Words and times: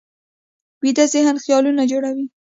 ویده 0.81 1.05
ذهن 1.13 1.35
خیالونه 1.43 1.83
جوړوي 1.91 2.25